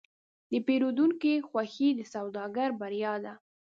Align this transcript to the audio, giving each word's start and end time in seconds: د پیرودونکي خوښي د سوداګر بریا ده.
د 0.51 0.53
پیرودونکي 0.67 1.33
خوښي 1.47 1.89
د 1.95 1.99
سوداګر 2.13 2.69
بریا 2.79 3.13
ده. 3.23 3.33